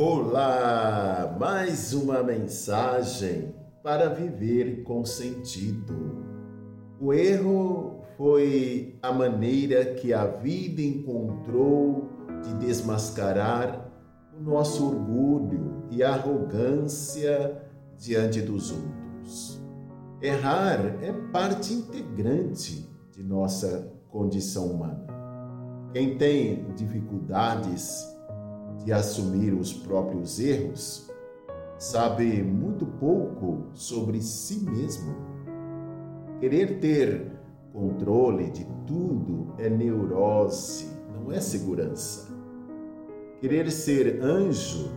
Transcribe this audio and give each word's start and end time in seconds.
Olá! 0.00 1.36
Mais 1.40 1.92
uma 1.92 2.22
mensagem 2.22 3.52
para 3.82 4.08
viver 4.08 4.84
com 4.84 5.04
sentido. 5.04 6.24
O 7.00 7.12
erro 7.12 8.04
foi 8.16 8.96
a 9.02 9.12
maneira 9.12 9.94
que 9.94 10.12
a 10.12 10.24
vida 10.24 10.80
encontrou 10.80 12.10
de 12.44 12.54
desmascarar 12.64 13.90
o 14.38 14.40
nosso 14.40 14.86
orgulho 14.86 15.82
e 15.90 16.04
arrogância 16.04 17.60
diante 17.96 18.40
dos 18.40 18.70
outros. 18.70 19.60
Errar 20.22 20.78
é 21.02 21.12
parte 21.32 21.74
integrante 21.74 22.88
de 23.10 23.24
nossa 23.24 23.92
condição 24.12 24.66
humana. 24.66 25.08
Quem 25.92 26.16
tem 26.16 26.72
dificuldades 26.76 28.16
de 28.84 28.92
assumir 28.92 29.52
os 29.54 29.72
próprios 29.72 30.38
erros, 30.38 31.10
sabe 31.78 32.42
muito 32.42 32.86
pouco 32.86 33.66
sobre 33.74 34.20
si 34.20 34.64
mesmo. 34.64 35.14
Querer 36.40 36.80
ter 36.80 37.32
controle 37.72 38.50
de 38.50 38.64
tudo 38.86 39.54
é 39.58 39.68
neurose, 39.68 40.88
não 41.14 41.32
é 41.32 41.40
segurança. 41.40 42.28
Querer 43.40 43.70
ser 43.70 44.22
anjo, 44.22 44.90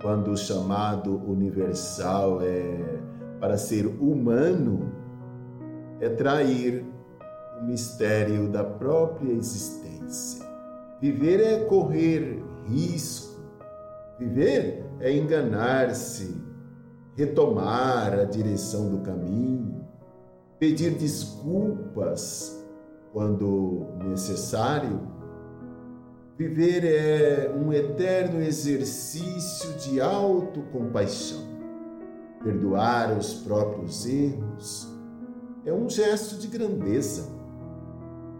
quando 0.00 0.30
o 0.30 0.36
chamado 0.36 1.16
universal 1.26 2.40
é 2.42 3.00
para 3.40 3.56
ser 3.56 3.86
humano, 3.86 4.92
é 6.00 6.08
trair 6.08 6.84
o 7.60 7.64
mistério 7.64 8.48
da 8.48 8.64
própria 8.64 9.32
existência. 9.32 10.46
Viver 11.00 11.40
é 11.40 11.64
correr 11.64 12.42
risco. 12.66 13.40
Viver 14.18 14.84
é 15.00 15.16
enganar-se, 15.16 16.36
retomar 17.16 18.12
a 18.12 18.24
direção 18.24 18.90
do 18.90 18.98
caminho, 19.00 19.84
pedir 20.58 20.90
desculpas 20.94 22.62
quando 23.12 23.86
necessário. 24.04 25.00
Viver 26.36 26.84
é 26.84 27.54
um 27.54 27.72
eterno 27.72 28.40
exercício 28.40 29.72
de 29.74 30.00
autocompaixão. 30.00 31.48
Perdoar 32.42 33.18
os 33.18 33.34
próprios 33.34 34.06
erros 34.06 34.88
é 35.64 35.72
um 35.72 35.88
gesto 35.88 36.38
de 36.38 36.46
grandeza. 36.48 37.28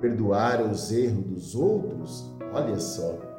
Perdoar 0.00 0.62
os 0.62 0.90
erros 0.90 1.24
dos 1.24 1.54
outros, 1.54 2.34
olha 2.54 2.78
só, 2.80 3.29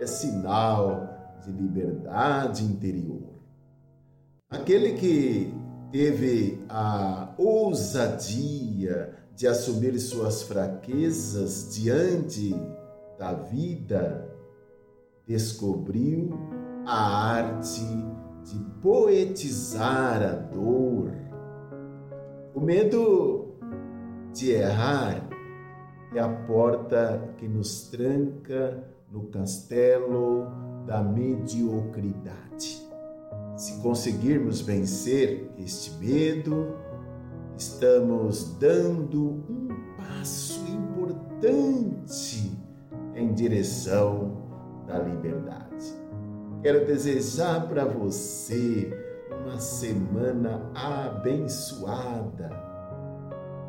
é 0.00 0.06
sinal 0.06 1.08
de 1.44 1.52
liberdade 1.52 2.64
interior. 2.64 3.38
Aquele 4.50 4.94
que 4.94 5.54
teve 5.90 6.64
a 6.68 7.34
ousadia 7.36 9.14
de 9.34 9.46
assumir 9.46 9.98
suas 9.98 10.42
fraquezas 10.42 11.74
diante 11.74 12.54
da 13.18 13.34
vida, 13.34 14.28
descobriu 15.26 16.30
a 16.86 17.34
arte 17.34 17.84
de 18.44 18.58
poetizar 18.80 20.22
a 20.22 20.32
dor. 20.32 21.12
O 22.54 22.60
medo 22.60 23.54
de 24.32 24.52
errar 24.52 25.28
é 26.14 26.20
a 26.20 26.28
porta 26.28 27.34
que 27.36 27.46
nos 27.46 27.88
tranca 27.88 28.82
no 29.10 29.24
castelo 29.28 30.46
da 30.86 31.02
mediocridade. 31.02 32.86
Se 33.56 33.80
conseguirmos 33.80 34.60
vencer 34.60 35.50
este 35.58 35.90
medo, 35.98 36.76
estamos 37.56 38.56
dando 38.58 39.44
um 39.48 39.68
passo 39.96 40.60
importante 40.68 42.56
em 43.14 43.32
direção 43.32 44.36
da 44.86 44.98
liberdade. 44.98 45.92
Quero 46.62 46.86
desejar 46.86 47.68
para 47.68 47.84
você 47.84 48.92
uma 49.42 49.58
semana 49.58 50.70
abençoada, 50.74 52.50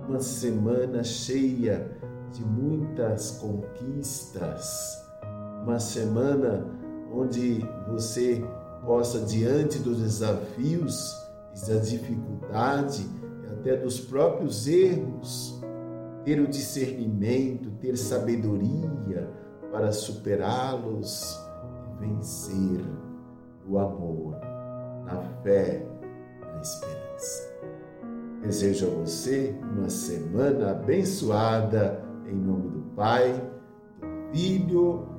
uma 0.07 0.19
semana 0.19 1.03
cheia 1.03 1.97
de 2.31 2.43
muitas 2.45 3.31
conquistas 3.31 5.08
uma 5.69 5.79
semana 5.79 6.65
onde 7.13 7.63
você 7.87 8.43
possa, 8.83 9.19
diante 9.19 9.77
dos 9.77 9.99
desafios 9.99 11.15
e 11.55 11.69
da 11.69 11.79
dificuldade 11.79 13.07
até 13.51 13.77
dos 13.77 13.99
próprios 13.99 14.67
erros, 14.67 15.61
ter 16.25 16.39
o 16.39 16.47
discernimento, 16.47 17.69
ter 17.79 17.95
sabedoria 17.97 19.29
para 19.71 19.91
superá-los 19.91 21.39
e 22.01 22.07
vencer 22.07 22.83
o 23.69 23.77
amor, 23.77 24.37
na 25.05 25.21
fé, 25.43 25.85
na 26.41 26.61
esperança. 26.61 27.49
Desejo 28.41 28.87
a 28.87 28.89
você 29.01 29.55
uma 29.61 29.89
semana 29.89 30.71
abençoada 30.71 32.03
em 32.25 32.35
nome 32.35 32.69
do 32.69 32.81
Pai, 32.95 33.33
do 33.99 34.07
Filho 34.31 35.18